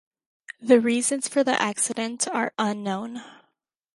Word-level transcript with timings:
The 0.59 0.79
reasons 0.81 1.27
for 1.27 1.43
the 1.43 1.61
accident 1.61 2.27
are 2.27 2.55
unknown. 2.57 3.21